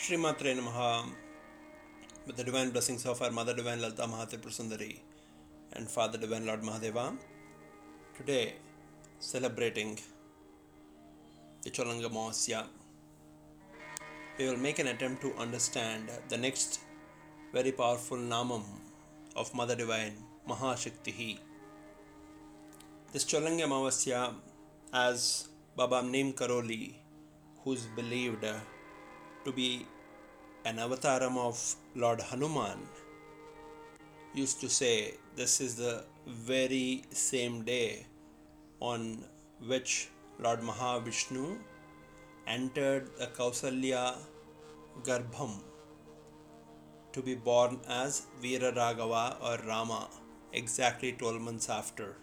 [0.00, 1.04] Srimatre Namaha,
[2.26, 4.98] with the divine blessings of our Mother Divine Lalita Mahatripura Sundari
[5.74, 7.14] and Father Divine Lord Mahadeva,
[8.16, 8.54] today
[9.18, 9.98] celebrating
[11.64, 12.64] the Cholangi Amavasya,
[14.38, 16.80] we will make an attempt to understand the next
[17.52, 18.62] very powerful Namam
[19.36, 20.14] of Mother Divine,
[20.48, 21.38] Mahashaktihi.
[23.12, 24.32] This Cholangi Amavasya,
[24.94, 26.94] as Baba Neem Karoli,
[27.64, 28.46] who is believed
[29.44, 29.86] to be
[30.64, 31.58] an avataram of
[31.94, 32.78] Lord Hanuman,
[34.34, 38.06] used to say this is the very same day
[38.80, 39.24] on
[39.66, 40.08] which
[40.38, 41.58] Lord Mahavishnu
[42.46, 44.14] entered the Kausalya
[45.02, 45.60] Garbham
[47.12, 50.08] to be born as Veera Raghava or Rama
[50.52, 52.16] exactly 12 months after.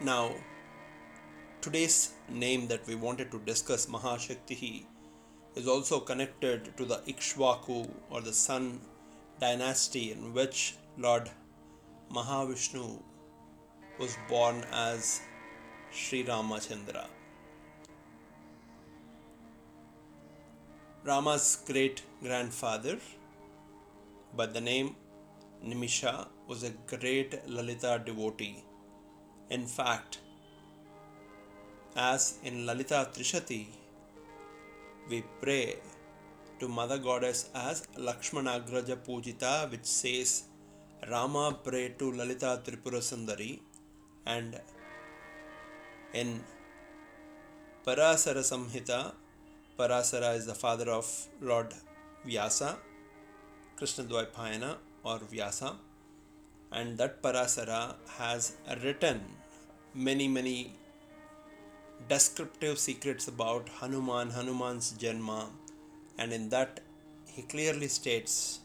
[0.00, 0.34] Now,
[1.60, 4.84] today's name that we wanted to discuss, Mahashaktihi,
[5.56, 8.80] is also connected to the Ikshvaku or the Sun
[9.40, 11.30] dynasty in which Lord
[12.12, 13.02] Mahavishnu
[13.98, 15.20] was born as
[15.90, 17.06] Sri Ramachandra.
[21.04, 22.98] Rama's great grandfather,
[24.36, 24.94] by the name
[25.64, 28.62] Nimisha, was a great Lalita devotee.
[29.50, 30.18] In fact,
[31.96, 33.66] as in Lalita Trishati,
[35.08, 35.76] we pray
[36.60, 40.44] to Mother Goddess as Lakshmanagraja Pujita, which says
[41.10, 43.60] Rama pray to Lalita Tripura Sundari,
[44.26, 44.60] and
[46.12, 46.44] in
[47.86, 49.12] Parasara Samhita,
[49.78, 51.06] Parasara is the father of
[51.40, 51.72] Lord
[52.24, 52.76] Vyasa,
[53.76, 55.76] Krishna Dvaipayana or Vyasa,
[56.72, 59.20] and that Parasara has written
[59.94, 60.72] many, many
[62.08, 65.48] descriptive secrets about Hanuman, Hanuman's Janma,
[66.16, 66.80] and in that
[67.26, 68.60] he clearly states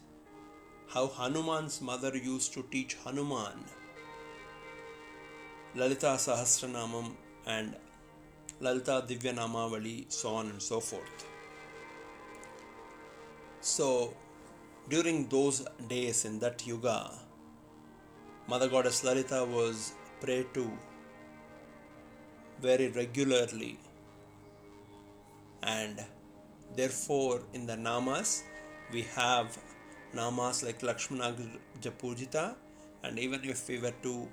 [0.88, 3.64] how Hanuman's mother used to teach Hanuman
[5.76, 7.10] Lalita Sahasranamam
[7.46, 7.74] and
[8.60, 11.26] Lalita Divya Namavali, so on and so forth.
[13.60, 14.14] So,
[14.88, 17.10] during those days in that yuga,
[18.46, 20.70] Mother Goddess Lalita was prayed to
[22.60, 23.78] very regularly,
[25.62, 26.04] and
[26.76, 28.42] therefore, in the namas,
[28.92, 29.58] we have
[30.14, 32.54] namas like Lakshmanagraja Pujita,
[33.02, 34.28] and even if we were to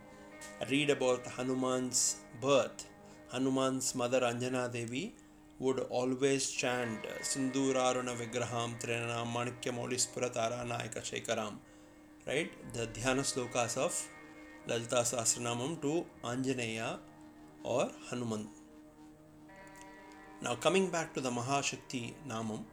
[0.69, 2.87] read about Hanuman's birth,
[3.31, 5.15] Hanuman's mother Anjana Devi
[5.59, 11.53] would always chant Sinduraruna Vigraham Trinana Manikya Maulispura Tara Nayaka Shekaram,
[12.27, 12.51] right?
[12.73, 14.07] The Dhyana slokas of
[14.67, 16.99] Lalita Sahasranamam to Anjaneya
[17.63, 18.49] or Hanuman.
[20.41, 22.63] Now, coming back to the Mahashakti Namam,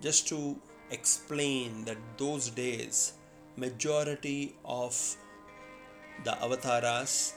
[0.00, 0.56] just to
[0.90, 3.12] explain that those days,
[3.56, 5.16] majority of
[6.24, 7.34] the avatars,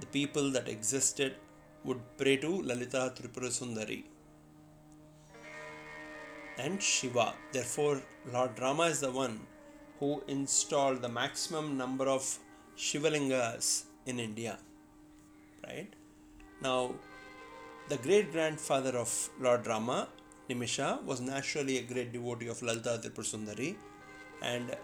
[0.00, 1.36] the people that existed,
[1.84, 4.04] would pray to Lalita Tripura Sundari
[6.58, 7.34] and Shiva.
[7.52, 9.40] Therefore, Lord Rama is the one
[10.00, 12.38] who installed the maximum number of
[12.76, 14.58] Shivalingas in India.
[15.68, 15.92] Right?
[16.62, 16.94] Now,
[17.88, 20.08] the great grandfather of Lord Rama,
[20.48, 22.98] Nimisha, was naturally a great devotee of Lalita
[23.32, 23.76] Sundari
[24.42, 24.76] and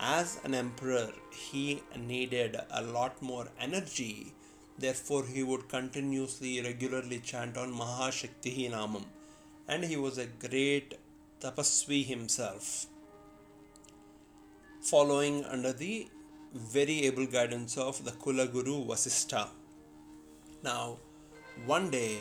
[0.00, 4.32] as an emperor, he needed a lot more energy.
[4.78, 9.04] Therefore, he would continuously, regularly chant on Mahashakti Namam.
[9.68, 10.98] And he was a great
[11.40, 12.86] tapasvi himself,
[14.82, 16.08] following under the
[16.52, 19.48] very able guidance of the Kula Guru Vasistha.
[20.64, 20.96] Now,
[21.66, 22.20] one day,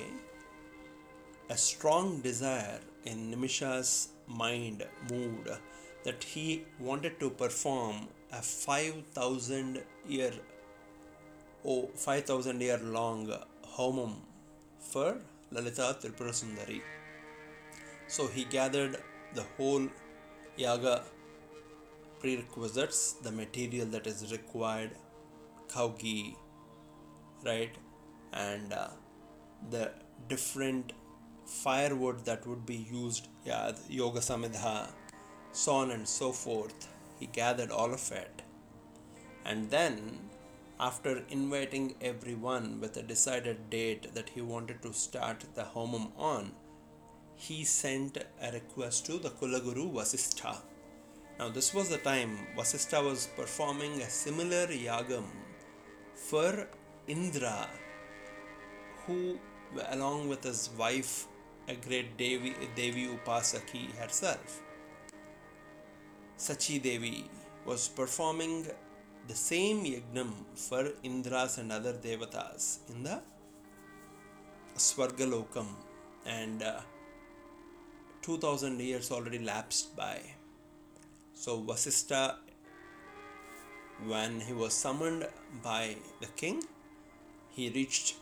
[1.49, 5.49] a strong desire in Nimisha's mind, moved
[6.03, 10.33] that he wanted to perform a 5000 year
[11.63, 13.21] oh 5000 year long
[13.77, 14.15] homam
[14.91, 15.15] for
[15.51, 16.81] Lalita Tripura.
[18.07, 18.97] So he gathered
[19.33, 19.87] the whole
[20.57, 21.03] yaga
[22.19, 24.91] prerequisites, the material that is required,
[25.73, 26.35] cow ghee,
[27.45, 27.73] right,
[28.33, 28.87] and uh,
[29.69, 29.91] the
[30.27, 30.93] different
[31.45, 34.89] firewood that would be used, yeah, yoga samidha,
[35.51, 36.87] so on and so forth.
[37.19, 38.41] He gathered all of it.
[39.45, 40.19] And then,
[40.79, 46.51] after inviting everyone with a decided date that he wanted to start the homam on,
[47.35, 50.57] he sent a request to the Kulaguru Vasistha.
[51.39, 55.25] Now, this was the time Vasistha was performing a similar yagam
[56.15, 56.67] for
[57.07, 57.67] Indra,
[59.05, 59.39] who
[59.89, 61.27] along with his wife,
[61.67, 64.61] a great Devi, Devi Upasaki herself.
[66.37, 67.29] Sachi Devi
[67.65, 68.67] was performing
[69.27, 73.21] the same yagnam for Indras and other devatas in the
[74.75, 75.67] Swargalokam
[76.25, 76.81] and uh,
[78.21, 80.19] 2000 years already lapsed by.
[81.33, 82.35] So Vasista,
[84.05, 85.27] when he was summoned
[85.63, 86.63] by the king,
[87.49, 88.15] he reached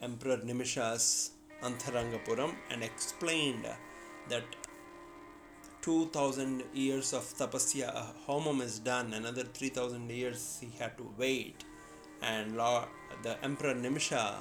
[0.00, 3.66] Emperor Nimisha's Antharangapuram and explained
[4.28, 4.44] that
[5.82, 7.90] 2000 years of tapasya
[8.26, 11.64] homam is done another 3000 years he had to wait.
[12.22, 12.84] And Lord,
[13.22, 14.36] the emperor nimisha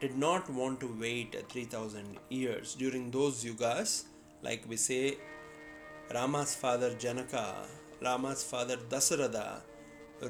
[0.00, 2.74] did not want to wait 3000 years.
[2.74, 4.04] During those yugas
[4.42, 5.18] like we say
[6.14, 7.44] rama's father janaka
[8.06, 9.60] rama's father dasarada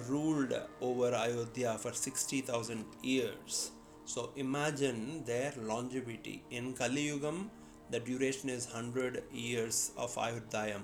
[0.08, 3.72] ruled over ayodhya for 60000 years
[4.04, 7.50] so imagine their longevity in kali yugam
[7.90, 10.82] the duration is 100 years of Ayodhyam.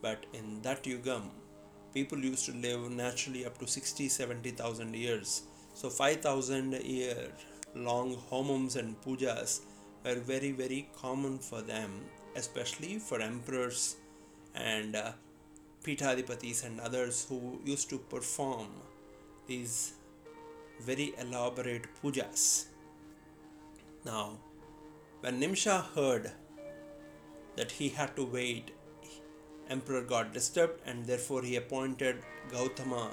[0.00, 1.24] But in that Yugam,
[1.92, 5.42] people used to live naturally up to 60 70,000 years.
[5.74, 7.32] So 5,000 year
[7.74, 9.60] long homams and pujas
[10.04, 11.90] were very, very common for them,
[12.36, 13.96] especially for emperors
[14.54, 15.12] and uh,
[15.82, 18.68] Pithadipatis and others who used to perform
[19.46, 19.92] these
[20.80, 22.66] very elaborate pujas.
[24.04, 24.38] Now,
[25.20, 26.30] when Nimsha heard
[27.56, 28.70] that he had to wait,
[29.68, 33.10] Emperor got disturbed and therefore he appointed Gautama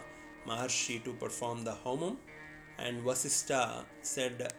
[0.48, 2.18] Maharshi to perform the homam.
[2.77, 4.54] And Vasista said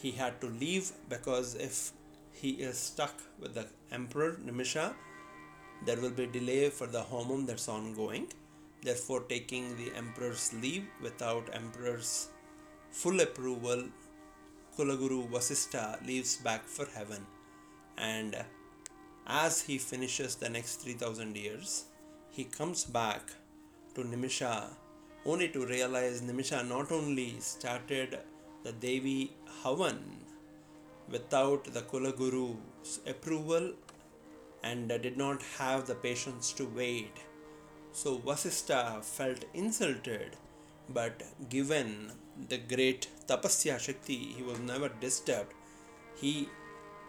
[0.00, 1.92] he had to leave because if
[2.32, 4.94] he is stuck with the Emperor Nimisha,
[5.84, 8.32] there will be delay for the homam that's ongoing.
[8.82, 12.28] Therefore, taking the Emperor's leave without Emperor's
[12.90, 13.84] full approval
[14.76, 17.26] Kulaguru Vasista leaves back for heaven.
[17.98, 18.36] And
[19.26, 21.84] as he finishes the next 3000 years,
[22.30, 23.30] he comes back
[23.94, 24.70] to Nimisha
[25.26, 28.18] only to realize Nimisha not only started
[28.64, 29.32] the Devi
[29.62, 29.98] Havan
[31.08, 33.72] without the Kulaguru's approval
[34.62, 37.12] and did not have the patience to wait.
[37.92, 40.36] So Vasista felt insulted,
[40.88, 42.12] but given
[42.48, 45.52] the great Tapasya Shakti, he was never disturbed.
[46.16, 46.48] He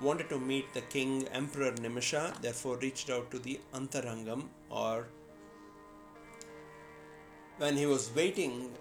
[0.02, 5.08] wanted to meet the king Emperor Nimisha, therefore reached out to the Antarangam or
[7.58, 8.72] when he was waiting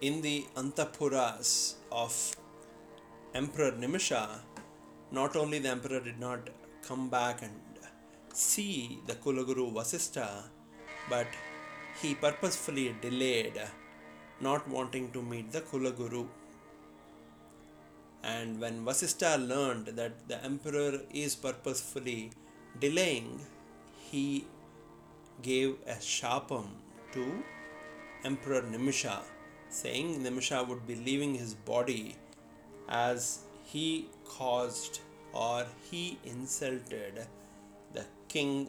[0.00, 2.34] in the Antapuras of
[3.34, 4.40] Emperor Nimisha,
[5.10, 6.48] not only the emperor did not
[6.82, 7.52] come back and
[8.32, 10.44] see the Kulaguru Vasista,
[11.08, 11.26] but
[12.00, 13.60] he purposefully delayed
[14.40, 16.26] not wanting to meet the Kulaguru.
[18.22, 22.32] And when Vasista learned that the emperor is purposefully
[22.80, 23.40] delaying,
[24.10, 24.46] he
[25.42, 26.66] gave a shapam
[27.12, 27.42] to
[28.24, 29.20] Emperor Nimisha,
[29.68, 32.16] saying Nimisha would be leaving his body
[32.88, 35.00] as he caused
[35.32, 37.26] or he insulted
[37.92, 38.68] the king,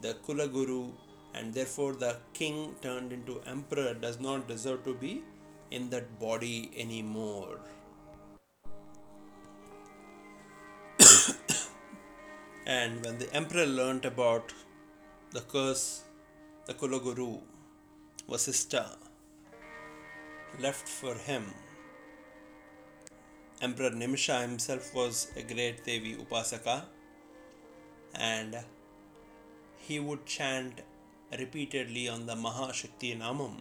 [0.00, 0.92] the Kulaguru
[1.34, 5.22] and therefore the king turned into emperor does not deserve to be
[5.70, 7.58] in that body anymore.
[12.66, 14.52] and when the emperor learnt about
[15.32, 16.02] the curse,
[16.66, 17.40] the Kulaguru,
[18.28, 18.96] Vasista,
[20.58, 21.54] left for him.
[23.62, 26.84] Emperor Nimisha himself was a great Devi Upasaka
[28.14, 28.56] and
[29.76, 30.80] he would chant
[31.38, 33.56] repeatedly on the Mahashakti Namam.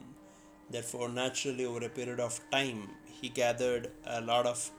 [0.70, 4.70] Therefore, naturally, over a period of time, he gathered a lot of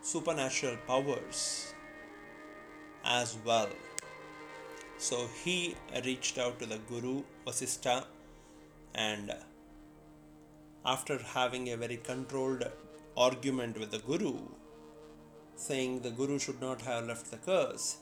[0.00, 1.72] supernatural powers
[3.04, 3.68] as well.
[4.98, 8.04] So he reached out to the Guru Vasista
[8.94, 9.34] and
[10.84, 12.64] after having a very controlled
[13.16, 14.38] argument with the Guru,
[15.56, 17.98] saying the Guru should not have left the curse,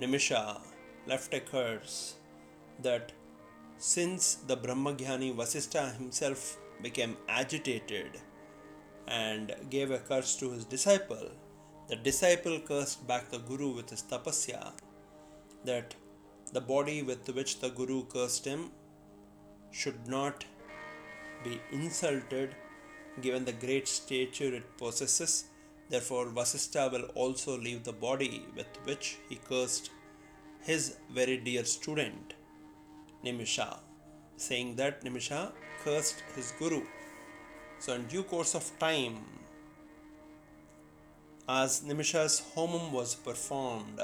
[0.00, 0.60] Nimisha
[1.06, 2.16] left a curse
[2.82, 3.12] that
[3.78, 8.20] since the Brahmagyani Vasista himself became agitated
[9.08, 11.30] and gave a curse to his disciple,
[11.88, 14.72] the disciple cursed back the Guru with his tapasya
[15.64, 15.94] that
[16.52, 18.70] the body with which the Guru cursed him
[19.70, 20.44] should not
[21.44, 22.54] be insulted
[23.20, 25.46] given the great stature it possesses.
[25.88, 29.90] Therefore, Vasista will also leave the body with which he cursed
[30.60, 32.34] his very dear student.
[33.24, 33.78] Nimisha,
[34.36, 35.52] saying that Nimisha
[35.84, 36.82] cursed his guru.
[37.78, 39.24] So, in due course of time,
[41.48, 44.00] as Nimisha's homam was performed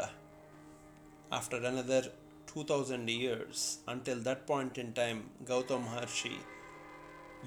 [1.30, 2.02] after another
[2.46, 6.38] 2000 years, until that point in time, Gautam Maharshi,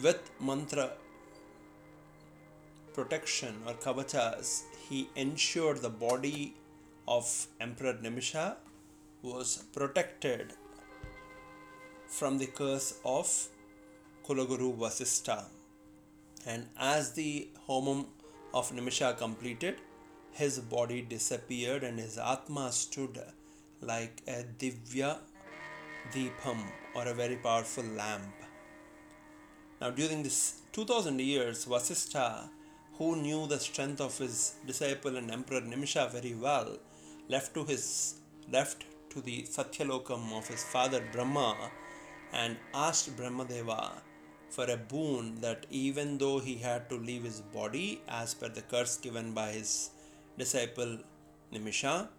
[0.02, 0.92] with mantra
[2.94, 6.56] protection or kavachas, he ensured the body
[7.08, 8.56] of Emperor Nimisha
[9.22, 10.54] was protected
[12.12, 13.28] from the curse of
[14.26, 15.46] Kulaguru Vasistha.
[16.46, 18.06] And as the homam
[18.54, 19.78] of Nimisha completed,
[20.34, 23.18] his body disappeared and his Atma stood
[23.80, 25.20] like a Divya
[26.14, 26.60] Deepam
[26.96, 28.36] or a very powerful lamp.
[29.80, 32.50] Now, during this 2000 years, Vasistha,
[32.98, 36.78] who knew the strength of his disciple and Emperor Nimisha very well,
[37.30, 38.16] left to his
[38.52, 41.72] left to the Satyalokam of his father Brahma
[42.34, 43.92] and asked Brahmadeva
[44.50, 48.62] for a boon that even though he had to leave his body as per the
[48.62, 49.92] curse given by his
[50.38, 50.98] disciple
[51.54, 52.10] Nimisha,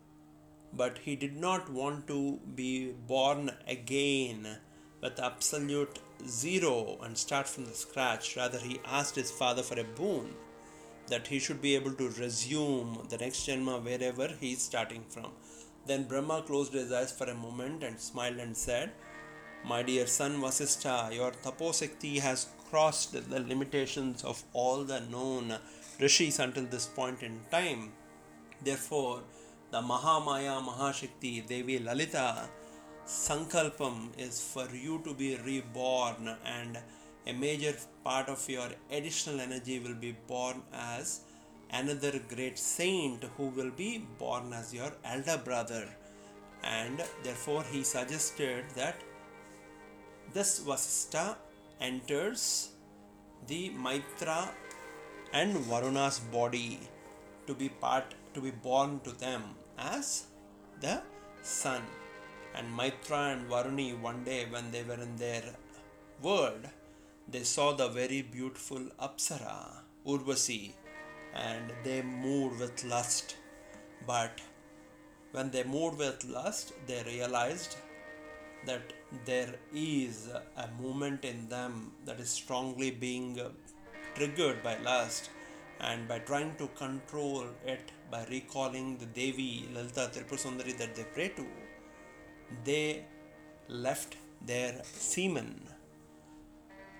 [0.73, 4.57] but he did not want to be born again
[5.03, 8.37] with absolute zero and start from the scratch.
[8.37, 10.35] Rather, he asked his father for a boon
[11.09, 15.33] that he should be able to resume the next Janma wherever he is starting from.
[15.87, 18.93] Then Brahma closed his eyes for a moment and smiled and said,
[19.65, 25.57] My dear son Vasistha, your taposekti has crossed the limitations of all the known
[26.01, 27.93] rishis until this point in time.
[28.61, 29.21] Therefore,
[29.71, 32.49] the Mahamaya Mahashakti Devi Lalita
[33.07, 36.79] Sankalpam is for you to be reborn and
[37.27, 41.21] a major part of your additional energy will be born as
[41.71, 45.89] another great saint who will be born as your elder brother
[46.65, 48.97] and therefore he suggested that
[50.33, 51.37] this Vasista
[51.81, 52.71] enters
[53.47, 54.49] the Maitra
[55.33, 56.81] and Varuna's body
[57.47, 59.43] to be part to be born to them
[59.79, 60.27] as
[60.81, 61.03] the
[61.43, 61.83] son.
[62.55, 65.43] And Maitra and Varuni one day when they were in their
[66.23, 66.67] world
[67.29, 69.59] they saw the very beautiful Apsara
[70.07, 70.73] Urvasi
[71.35, 73.37] and they moved with lust.
[74.07, 74.41] But
[75.33, 77.77] when they moved with lust they realized
[78.67, 78.93] that
[79.25, 83.41] there is a movement in them that is strongly being
[84.15, 85.31] triggered by lust
[85.81, 91.29] and by trying to control it by recalling the Devi Lalita Tripurasundari that they pray
[91.31, 91.47] to,
[92.65, 93.05] they
[93.69, 95.69] left their semen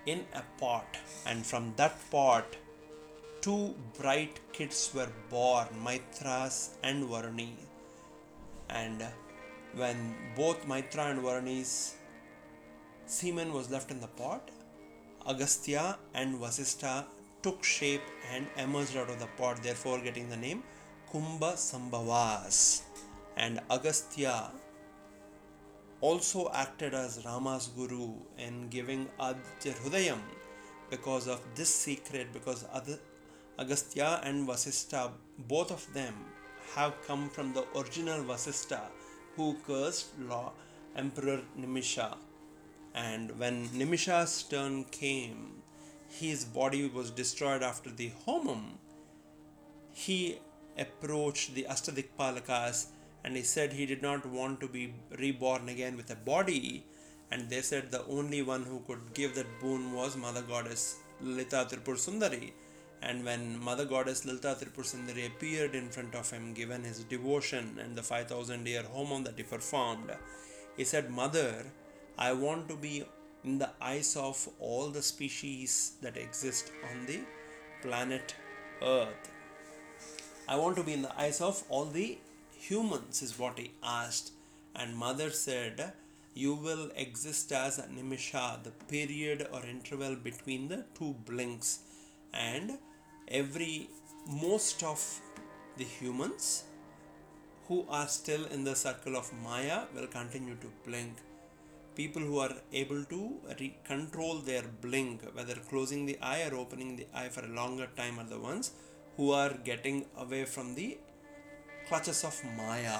[0.05, 2.45] in a pot, and from that pot,
[3.41, 7.53] two bright kids were born, Maitras and Varuni.
[8.69, 9.05] And
[9.75, 11.95] when both Maitra and Varuni's
[13.05, 14.49] semen was left in the pot,
[15.27, 17.05] Agastya and Vasistha
[17.41, 18.01] took shape
[18.33, 20.63] and emerged out of the pot, therefore getting the name
[21.11, 22.81] Kumbha Sambhavas.
[23.37, 24.51] And Agastya
[26.01, 30.19] also acted as Rama's guru in giving Aditya Hrudayam
[30.89, 32.65] because of this secret, because
[33.57, 35.11] Agastya and Vasistha,
[35.47, 36.13] both of them
[36.75, 38.81] have come from the original Vasistha
[39.35, 40.51] who cursed Law
[40.95, 42.15] Emperor Nimisha.
[42.93, 45.63] And when Nimisha's turn came,
[46.09, 48.77] his body was destroyed after the homam.
[49.91, 50.39] He
[50.77, 52.87] approached the Astadikpalakas
[53.23, 56.85] and he said he did not want to be reborn again with a body.
[57.31, 61.65] And they said the only one who could give that boon was Mother Goddess Lita
[61.69, 62.51] Tripur Sundari.
[63.01, 67.79] And when Mother Goddess Lalita Tripur Sundari appeared in front of him, given his devotion
[67.81, 70.11] and the 5000 year homam that he performed,
[70.77, 71.65] he said, Mother,
[72.17, 73.05] I want to be
[73.43, 77.19] in the eyes of all the species that exist on the
[77.81, 78.35] planet
[78.81, 79.31] Earth.
[80.47, 82.17] I want to be in the eyes of all the
[82.55, 84.31] humans, is what he asked.
[84.75, 85.93] And Mother said,
[86.33, 91.79] You will exist as a Nimisha, the period or interval between the two blinks.
[92.33, 92.77] And
[93.27, 93.89] every
[94.27, 95.21] most of
[95.77, 96.63] the humans
[97.67, 101.15] who are still in the circle of Maya will continue to blink.
[101.95, 106.95] People who are able to re- control their blink, whether closing the eye or opening
[106.95, 108.71] the eye for a longer time, are the ones
[109.17, 110.97] who are getting away from the
[111.87, 112.99] clutches of Maya,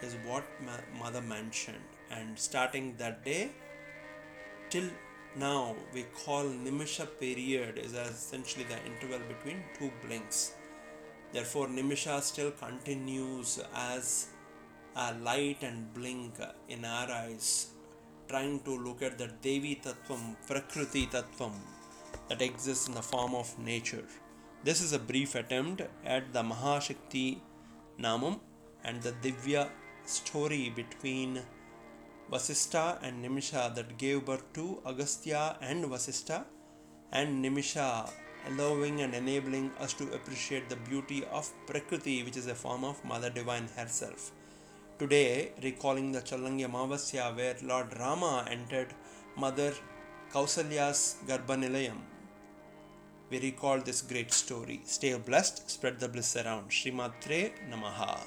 [0.00, 1.84] is what ma- Mother mentioned.
[2.10, 3.50] And starting that day
[4.70, 4.88] till
[5.36, 10.52] now we call nimisha period is essentially the interval between two blinks
[11.32, 14.28] therefore nimisha still continues as
[14.96, 16.34] a light and blink
[16.68, 17.68] in our eyes
[18.28, 21.54] trying to look at the devi tattvam prakriti tattvam
[22.28, 24.04] that exists in the form of nature.
[24.64, 27.38] This is a brief attempt at the Mahashakti
[28.00, 28.40] Namam
[28.84, 29.68] and the Divya
[30.04, 31.40] story between
[32.30, 36.44] Vasista and Nimisha that gave birth to Agastya and Vasista
[37.12, 38.10] and Nimisha,
[38.48, 43.02] allowing and enabling us to appreciate the beauty of Prakriti, which is a form of
[43.04, 44.32] Mother Divine herself.
[44.98, 48.88] Today, recalling the Chalangi Amavasya where Lord Rama entered
[49.36, 49.72] Mother
[50.32, 51.98] Kausalya's Garbhanilayam,
[53.30, 54.80] we recall this great story.
[54.82, 56.70] Stay blessed, spread the bliss around.
[56.70, 58.18] Srimatre Namaha.